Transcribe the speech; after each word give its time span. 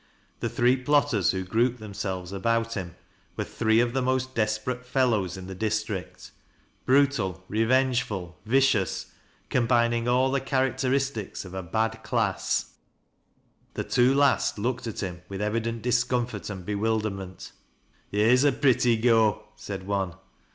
The 0.39 0.49
three 0.49 0.77
plotters 0.77 1.29
who 1.29 1.43
grouped 1.43 1.79
themselves 1.79 2.31
about 2.31 2.73
him 2.73 2.95
were 3.37 3.43
three 3.43 3.79
of 3.79 3.93
the 3.93 4.01
most 4.01 4.33
desperate 4.33 4.83
fell' 4.83 5.11
ws 5.11 5.37
in 5.37 5.45
the 5.45 5.53
district— 5.53 6.31
brutal, 6.87 7.45
rfjvengef 7.51 8.09
ul 8.09 8.35
vicicis, 8.47 9.11
combininff 9.51 10.11
all 10.11 10.31
the 10.31 10.41
characteristics 10.41 11.43
cf 11.43 11.53
a 11.53 11.61
bad 11.61 12.01
class 12.01 12.73
184 13.75 13.75
THAT 13.75 13.83
LASS 13.85 13.93
0' 13.93 13.93
LOWRISPa. 13.93 13.93
The 13.93 13.95
two 13.95 14.19
labt 14.55 14.57
looked 14.57 14.87
at 14.87 15.03
him 15.07 15.21
with 15.29 15.39
evident 15.39 15.81
discomfort 15.83 16.49
and 16.49 16.65
bewilderment." 16.65 17.51
Here's 18.11 18.43
a 18.43 18.51
pretty 18.51 18.97
go," 18.97 19.49
said 19.55 19.85
one. 19.85 20.15